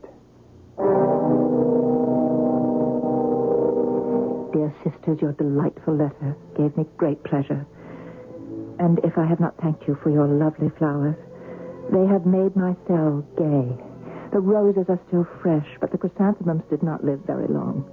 [4.53, 7.65] Dear sisters, your delightful letter gave me great pleasure.
[8.79, 11.15] And if I have not thanked you for your lovely flowers,
[11.91, 13.73] they have made my cell gay.
[14.31, 17.89] The roses are still fresh, but the chrysanthemums did not live very long.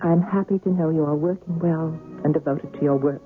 [0.00, 3.22] I'm happy to know you are working well and devoted to your work.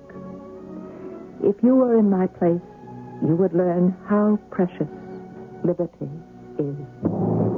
[1.43, 2.61] If you were in my place,
[3.21, 4.89] you would learn how precious
[5.63, 6.09] liberty
[6.59, 7.50] is.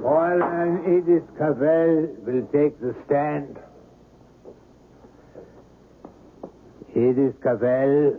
[0.00, 3.58] Fräulein Edith Cavell will take the stand.
[6.96, 8.16] Edith Cavell,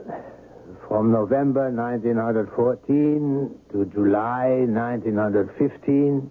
[0.88, 6.30] from November 1914 to July 1915,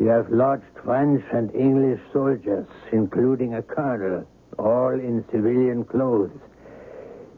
[0.00, 4.24] you have lodged French and English soldiers, including a colonel,
[4.58, 6.40] all in civilian clothes.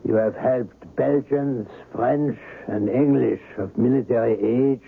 [0.07, 4.87] You have helped Belgians, French, and English of military age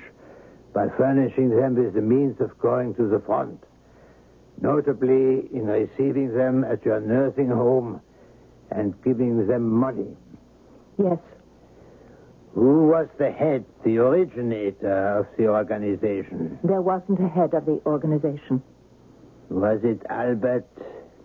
[0.77, 3.59] by furnishing them with the means of going to the front,
[4.61, 7.99] notably in receiving them at your nursing home
[8.71, 10.15] and giving them money.
[10.99, 11.19] Yes,
[12.55, 16.59] Who was the head, the originator of the organization?
[16.63, 18.63] there wasn't a head of the organization.
[19.49, 20.67] Was it Albert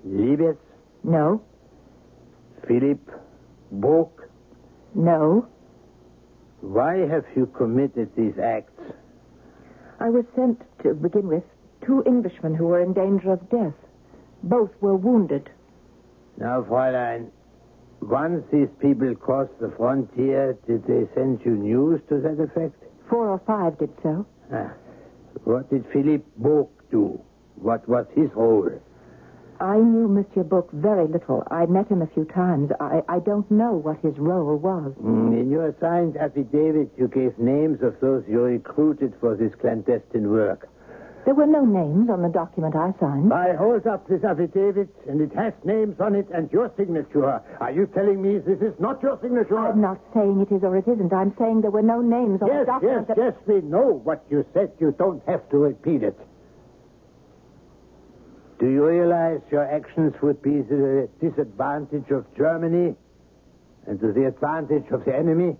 [0.08, 0.56] Libiez,
[1.04, 1.42] No,
[2.68, 3.02] Philip
[3.74, 4.12] Baucq?
[4.96, 5.46] no.
[6.62, 8.72] Why have you committed these acts?
[10.02, 11.44] I was sent, to begin with,
[11.86, 13.76] two Englishmen who were in danger of death.
[14.42, 15.48] Both were wounded.
[16.38, 17.30] Now, Fräulein,
[18.02, 22.84] once these people crossed the frontier, did they send you news to that effect?
[23.12, 24.26] Four or five did so.
[24.52, 24.74] Ah,
[25.44, 27.22] what did Philippe Baucq do?
[27.58, 28.72] What was his role?
[29.62, 31.44] I knew Monsieur Baucq very little.
[31.52, 32.72] I met him a few times.
[32.80, 34.92] I, I don't know what his role was.
[35.00, 40.32] Mm, In your signed affidavit, you gave names of those you recruited for this clandestine
[40.32, 40.68] work.
[41.26, 43.32] There were no names on the document I signed.
[43.32, 47.40] I hold up this affidavit, and it has names on it and your signature.
[47.60, 49.60] Are you telling me this is not your signature?
[49.60, 51.14] I'm not saying it is or it isn't.
[51.14, 53.08] I'm saying there were no names on Yes, the yes, document.
[53.10, 54.72] that- yes, we know what you said.
[54.80, 56.18] You don't have to repeat it.
[58.62, 62.96] Do you realize your actions would be to the disadvantage of Germany
[63.88, 65.58] and to the advantage of the enemy?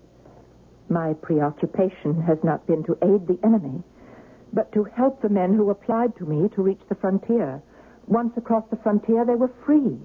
[0.88, 3.82] My preoccupation has not been to aid the enemy,
[4.52, 7.60] but to help the men who applied to me to reach the frontier.
[8.06, 9.98] Once across the frontier, they were free.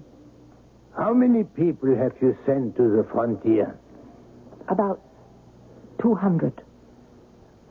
[0.96, 3.78] How many people have you sent to the frontier?
[4.68, 5.00] About
[6.02, 6.64] 200.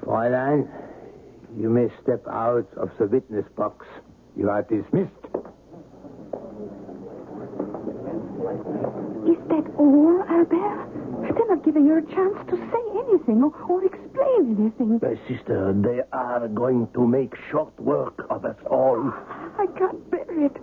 [0.01, 0.69] Fräulein,
[1.57, 3.85] you may step out of the witness box.
[4.37, 5.11] You are dismissed.
[9.25, 11.33] Is that all, Albert?
[11.35, 14.99] They're not giving her a chance to say anything or, or explain anything.
[15.01, 19.11] My sister, they are going to make short work of us all.
[19.57, 20.55] I can't bear it.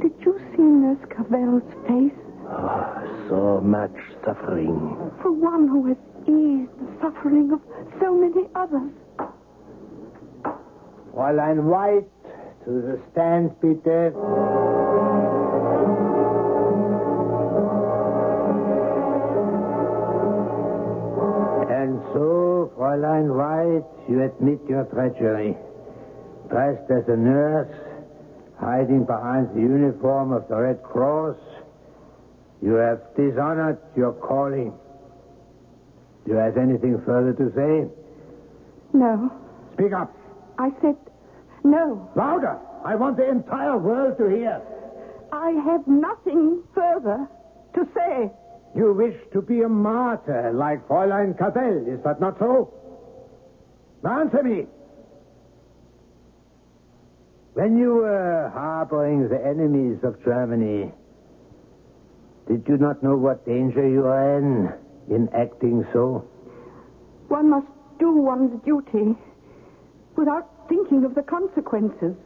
[0.00, 2.18] Did you see Nurse Cavell's face?
[2.48, 4.96] Ah, so much suffering.
[5.22, 7.60] For one who has eased the suffering of
[8.00, 8.90] so many others.
[11.14, 12.08] Fräulein White,
[12.64, 14.14] to the stand, bitte.
[21.70, 25.56] And so, Fräulein White, you admit your treachery.
[26.50, 27.74] Dressed as a nurse,
[28.60, 31.38] hiding behind the uniform of the Red Cross,
[32.60, 34.72] you have dishonored your calling.
[36.24, 37.90] Do you have anything further to say?
[38.92, 39.32] No.
[39.72, 40.14] Speak up.
[40.58, 40.96] I said
[41.64, 42.10] no.
[42.16, 42.58] Louder!
[42.84, 44.60] I want the entire world to hear.
[45.32, 47.28] I have nothing further
[47.74, 48.30] to say.
[48.74, 52.72] You wish to be a martyr like Fräulein Cavell, is that not so?
[54.04, 54.66] Answer me.
[57.54, 60.90] When you were harboring the enemies of Germany,
[62.48, 64.72] did you not know what danger you are in
[65.14, 66.26] in acting so?
[67.28, 67.66] One must
[67.98, 69.14] do one's duty
[70.16, 72.16] without thinking of the consequences.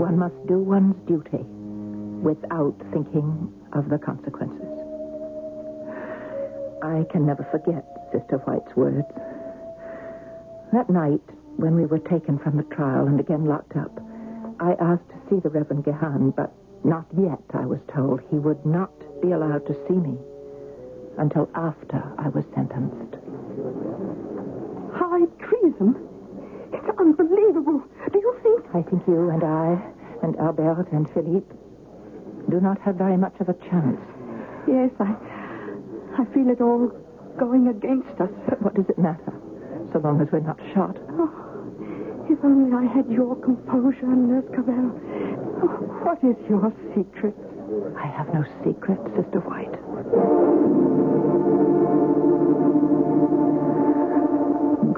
[0.00, 1.44] One must do one's duty
[2.22, 4.68] without thinking of the consequences.
[6.82, 9.06] I can never forget Sister White's words.
[10.72, 11.22] That night,
[11.56, 13.92] when we were taken from the trial and again locked up,
[14.60, 16.52] I asked to see the Reverend Gahan, but
[16.84, 18.20] not yet, I was told.
[18.30, 20.18] He would not be allowed to see me
[21.18, 23.21] until after I was sentenced.
[24.94, 26.08] High treason?
[26.72, 27.82] It's unbelievable.
[28.12, 28.64] Do you think?
[28.74, 29.78] I think you and I
[30.22, 31.52] and Albert and Philippe
[32.50, 34.00] do not have very much of a chance.
[34.66, 35.14] Yes, I,
[36.18, 36.88] I feel it all
[37.38, 38.30] going against us.
[38.48, 39.32] But what does it matter,
[39.92, 40.96] so long as we're not shot?
[41.10, 41.30] Oh,
[42.30, 44.92] if only I had your composure, Nurse Cavell.
[45.62, 45.68] Oh,
[46.04, 47.36] what is your secret?
[47.98, 50.91] I have no secret, Sister White.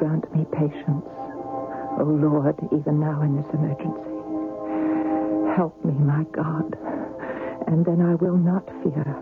[0.05, 1.07] Grant me patience,
[1.99, 5.57] O Lord, even now in this emergency.
[5.57, 6.77] Help me, my God,
[7.69, 9.17] and then I will not fear,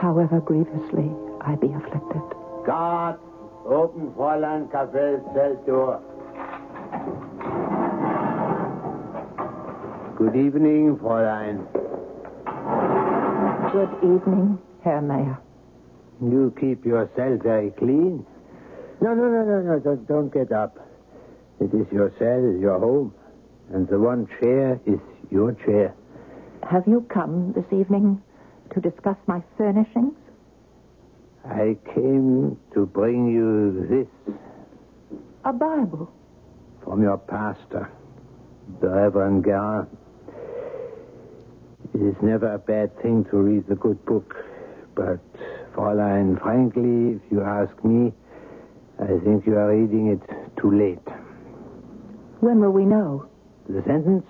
[0.00, 1.10] however grievously
[1.40, 2.22] I be afflicted.
[2.64, 3.18] Guard,
[3.66, 6.00] open Fräulein Cavell's cell door.
[10.16, 11.66] Good evening, Fräulein.
[13.72, 15.40] Good evening, Herr Mayer.
[16.22, 18.24] You keep your cell very clean.
[19.00, 19.78] No, no, no, no, no.
[19.80, 20.78] Don't, don't get up.
[21.60, 23.14] It is your cell, your home.
[23.72, 24.98] And the one chair is
[25.30, 25.94] your chair.
[26.70, 28.22] Have you come this evening
[28.74, 30.14] to discuss my furnishings?
[31.44, 34.34] I came to bring you this
[35.44, 36.10] A Bible.
[36.82, 37.90] from your pastor,
[38.80, 39.86] the Reverend Guerin.
[41.94, 44.34] It is never a bad thing to read the good book,
[44.94, 45.18] but,
[45.74, 48.12] Fräulein, frankly, if you ask me,
[49.00, 50.22] I think you are reading it
[50.60, 51.06] too late.
[52.40, 53.26] When will we know?
[53.68, 54.26] The sentence?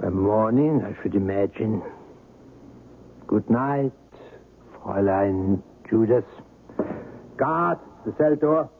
[0.00, 1.82] By morning, I should imagine.
[3.26, 3.92] Good night,
[4.82, 6.24] Fräulein Judas.
[7.36, 8.70] Guard, the cell door.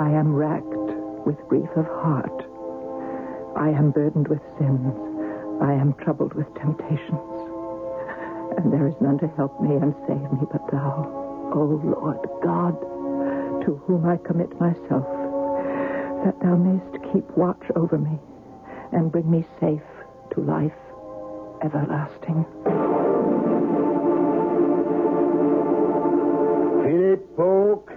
[0.00, 0.64] I am racked
[1.26, 2.44] with grief of heart.
[3.56, 5.07] I am burdened with sins.
[5.60, 7.20] I am troubled with temptations.
[8.56, 12.80] And there is none to help me and save me but thou, O Lord God,
[13.64, 15.06] to whom I commit myself,
[16.24, 18.18] that thou mayst keep watch over me
[18.92, 19.82] and bring me safe
[20.34, 20.72] to life
[21.62, 22.46] everlasting.
[26.84, 27.90] Philipp Vogt,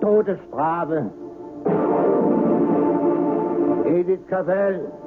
[0.00, 1.12] Todesstrafe.
[3.86, 5.03] Edith Cavell,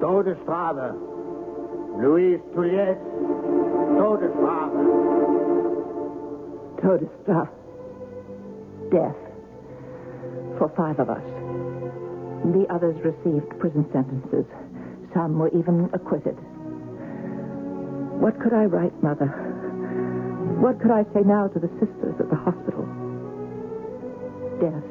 [0.00, 0.94] Todesstrafe.
[1.96, 2.98] Louise Thuliez,
[3.96, 4.72] Todesstrafe.
[6.82, 7.48] Todesstrafe.
[8.90, 9.16] Death.
[10.58, 11.22] For five of us.
[12.52, 14.44] The others received prison sentences.
[15.14, 16.36] Some were even acquitted.
[18.20, 19.26] What could I write, Mother?
[20.60, 22.84] What could I say now to the sisters at the hospital?
[24.60, 24.84] Death.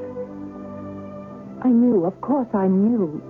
[1.64, 3.22] I knew, of course I knew.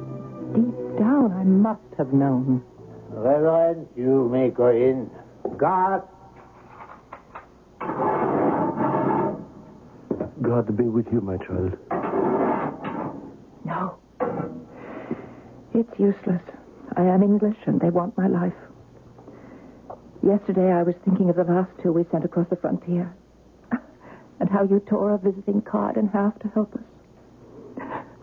[0.56, 2.64] Deep down, I must have known.
[3.10, 5.10] Reverend, you may go in.
[5.58, 6.04] God.
[10.42, 11.78] God be with you, my child.
[13.64, 13.98] No.
[15.74, 16.42] It's useless.
[16.98, 18.54] I am English, and they want my life.
[20.24, 23.14] Yesterday, I was thinking of the last two we sent across the frontier,
[24.40, 26.82] and how you tore a visiting card in half to help us.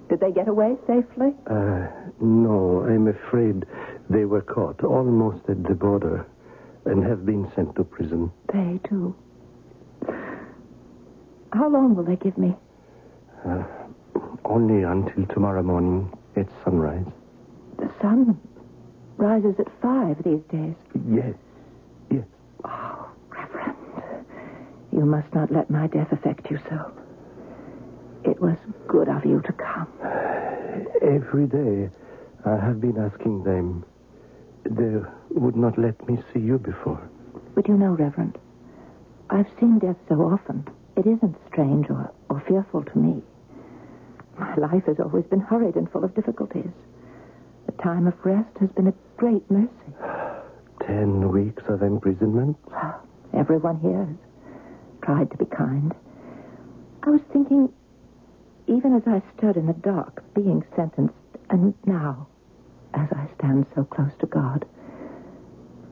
[0.08, 1.34] Did they get away safely?
[1.46, 1.86] Uh,
[2.22, 3.66] no, I'm afraid
[4.08, 6.24] they were caught almost at the border
[6.84, 8.30] and have been sent to prison.
[8.52, 9.14] They, too.
[11.52, 12.54] How long will they give me?
[13.44, 13.64] Uh,
[14.44, 17.06] only until tomorrow morning at sunrise.
[17.78, 18.40] The sun
[19.16, 20.74] rises at five these days.
[21.08, 21.34] Yes,
[22.10, 22.24] yes.
[22.64, 23.76] Oh, Reverend,
[24.92, 26.92] you must not let my death affect you so.
[28.24, 28.56] It was
[28.86, 29.88] good of you to come.
[31.02, 31.90] Every day
[32.44, 33.84] I have been asking them.
[34.64, 37.00] They would not let me see you before.
[37.54, 38.38] But you know, Reverend,
[39.30, 40.66] I've seen death so often.
[40.96, 43.22] It isn't strange or, or fearful to me.
[44.38, 46.70] My life has always been hurried and full of difficulties.
[47.66, 49.70] The time of rest has been a great mercy.
[50.86, 52.56] Ten weeks of imprisonment?
[52.70, 53.00] Well,
[53.34, 54.16] everyone here has
[55.02, 55.94] tried to be kind.
[57.04, 57.72] I was thinking,
[58.66, 61.14] even as I stood in the dock, being sentenced,
[61.50, 62.26] and now,
[62.94, 64.64] as I stand so close to God,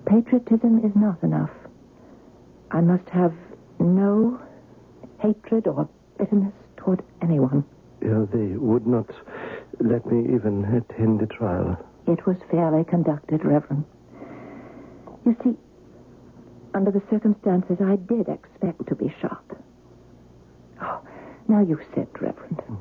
[0.06, 1.50] patriotism is not enough.
[2.70, 3.34] I must have
[3.78, 4.40] no
[5.20, 5.88] hatred or
[6.18, 7.64] bitterness toward anyone.
[8.02, 9.10] Yeah, they would not
[9.80, 11.76] let me even attend the trial.
[12.06, 13.84] It was fairly conducted, Reverend.
[15.26, 15.56] You see,
[16.74, 19.44] under the circumstances, I did expect to be shot.
[20.80, 21.00] Oh,
[21.48, 22.60] now you sit, Reverend.
[22.60, 22.76] Hmm.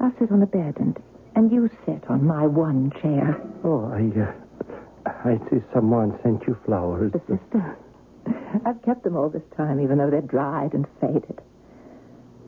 [0.00, 0.98] I'll sit on the bed, and,
[1.34, 3.40] and you sit on my one chair.
[3.64, 7.12] Oh, I, uh, I see someone sent you flowers.
[7.12, 7.76] The sister.
[8.64, 11.40] I've kept them all this time, even though they're dried and faded.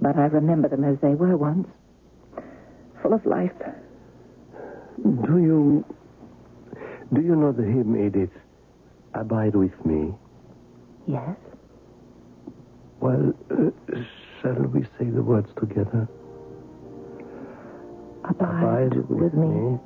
[0.01, 1.69] But I remember them as they were once.
[3.03, 3.53] Full of life.
[5.03, 5.85] Do you
[7.13, 8.31] do you know the hymn, Edith?
[9.15, 10.15] Abide with me.
[11.07, 11.37] Yes?
[13.01, 13.97] Well, uh,
[14.43, 16.09] shall we say the words together?
[18.29, 19.79] Abide, with me.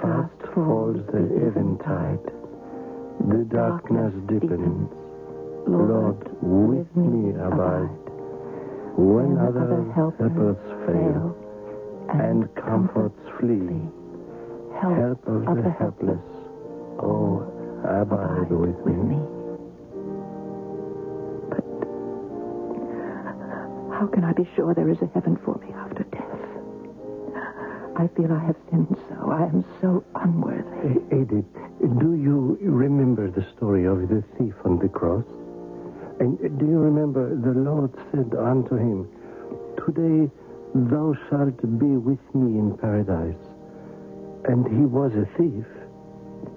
[0.00, 2.18] Fast falls the eventide.
[3.28, 4.90] The darkness deepens.
[5.66, 7.88] Lord, with me abide.
[8.98, 10.56] When other helpers
[10.86, 11.36] fail
[12.10, 13.80] and comforts flee,
[14.80, 16.18] help of the helpless,
[16.98, 17.46] oh,
[17.84, 19.16] abide with me.
[21.48, 21.64] But
[23.94, 26.31] How can I be sure there is a heaven for me after death?
[27.96, 29.30] I feel I have sinned so.
[29.30, 31.00] I am so unworthy.
[31.12, 31.44] Eh, Edith,
[32.00, 35.24] do you remember the story of the thief on the cross?
[36.20, 39.08] And do you remember the Lord said unto him,
[39.84, 40.30] Today
[40.74, 43.34] thou shalt be with me in paradise.
[44.44, 45.66] And he was a thief.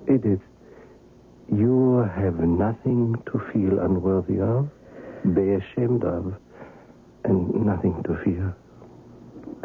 [0.09, 0.41] Edith,
[1.51, 4.69] you have nothing to feel unworthy of,
[5.35, 6.33] be ashamed of,
[7.23, 8.55] and nothing to fear.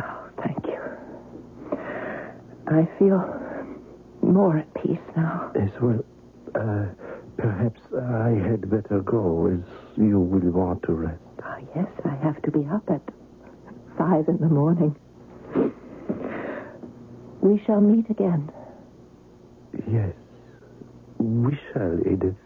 [0.03, 0.81] Oh, thank you.
[2.71, 3.19] I feel
[4.23, 5.51] more at peace now.
[5.61, 6.05] As well,
[6.55, 6.87] uh,
[7.37, 9.61] perhaps I had better go, as
[9.97, 11.21] you will want to rest.
[11.43, 13.03] Ah, yes, I have to be up at
[13.99, 14.95] five in the morning.
[17.41, 18.53] We shall meet again.
[19.91, 20.15] Yes,
[21.19, 22.37] we shall, Edith.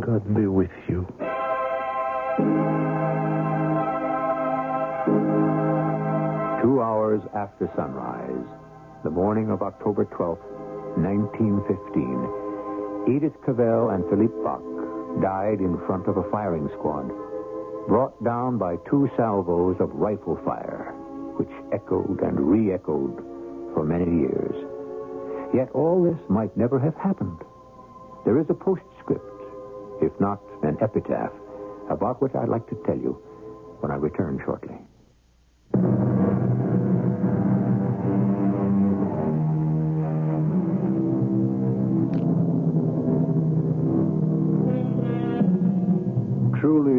[0.00, 1.06] God be with you.
[7.16, 8.46] Hours after sunrise,
[9.02, 10.36] the morning of October 12,
[11.00, 14.60] 1915, Edith Cavell and Philippe Baucq
[15.22, 17.08] died in front of a firing squad,
[17.88, 20.92] brought down by two salvos of rifle fire,
[21.38, 23.16] which echoed and re echoed
[23.72, 24.54] for many years.
[25.54, 27.40] Yet all this might never have happened.
[28.26, 29.24] There is a postscript,
[30.02, 31.32] if not an epitaph,
[31.88, 33.12] about which I'd like to tell you
[33.80, 34.76] when I return shortly.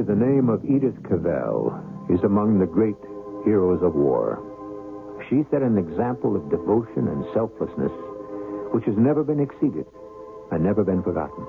[0.08, 1.76] The name of Edith Cavell
[2.10, 2.96] is among the great
[3.44, 4.40] heroes of war.
[5.28, 7.92] She set an example of devotion and selflessness
[8.72, 9.86] which has never been exceeded
[10.52, 11.44] and never been forgotten.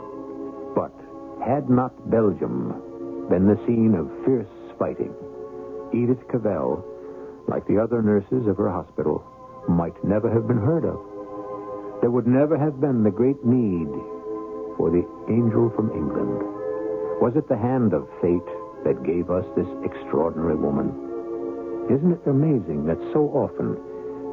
[0.75, 0.91] But
[1.39, 5.15] had not Belgium been the scene of fierce fighting,
[5.95, 6.83] Edith Cavell,
[7.47, 9.23] like the other nurses of her hospital,
[9.69, 10.99] might never have been heard of.
[12.01, 13.87] There would never have been the great need
[14.75, 16.58] for the angel from England.
[17.21, 18.47] Was it the hand of fate
[18.85, 20.89] that gave us this extraordinary woman.
[21.91, 23.77] Isn't it amazing that so often,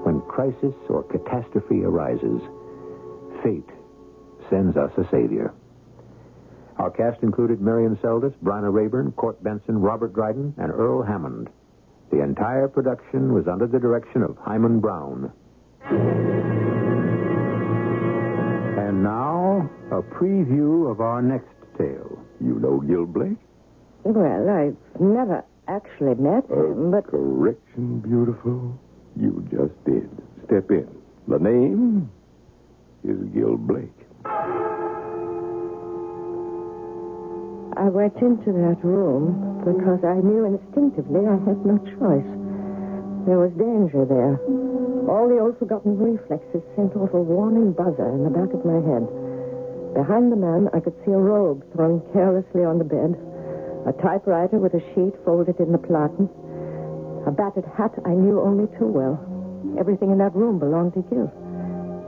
[0.04, 2.42] when crisis or catastrophe arises,
[3.44, 3.70] fate
[4.50, 5.54] sends us a savior?
[6.78, 11.50] Our cast included Marion Seldes, Bryna Raeburn, Court Benson, Robert Dryden, and Earl Hammond.
[12.12, 15.32] The entire production was under the direction of Himan Brown.
[18.78, 22.25] And now, a preview of our next tale.
[22.42, 23.38] You know Gil Blake?
[24.04, 28.78] Well, I've never actually met him, but Correction, beautiful.
[29.20, 30.10] You just did.
[30.46, 30.88] Step in.
[31.28, 32.12] The name
[33.04, 33.90] is Gil Blake.
[37.78, 42.32] I went into that room because I knew instinctively I had no choice.
[43.26, 44.38] There was danger there.
[45.10, 48.80] All the old forgotten reflexes sent off a warning buzzer in the back of my
[48.86, 49.04] head.
[49.96, 53.16] Behind the man, I could see a robe thrown carelessly on the bed,
[53.88, 56.28] a typewriter with a sheet folded in the platen,
[57.26, 59.16] a battered hat I knew only too well.
[59.80, 61.32] Everything in that room belonged to Gil,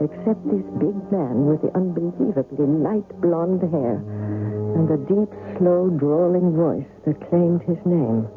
[0.04, 3.96] except this big man with the unbelievably light blonde hair
[4.76, 8.28] and the deep, slow, drawling voice that claimed his name.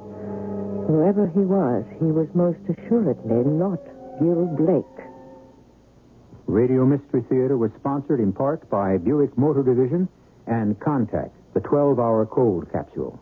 [0.88, 3.84] Whoever he was, he was most assuredly not
[4.18, 5.11] Gil Blake.
[6.48, 10.10] Radio Mystery Theater was sponsored in part by Buick Motor Division
[10.48, 13.20] and Contac, the 12 hour cold capsule.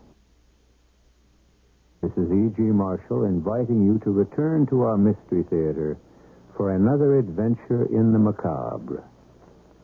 [2.01, 2.61] This is E.G.
[2.61, 5.97] Marshall inviting you to return to our Mystery Theater
[6.55, 9.03] for another adventure in the macabre.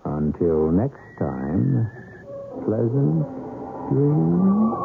[0.06, 1.90] Until next time,
[2.64, 3.26] pleasant
[3.90, 4.85] dreams.